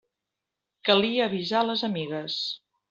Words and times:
Calia 0.89 1.29
avisar 1.31 1.65
les 1.69 1.87
amigues. 1.91 2.45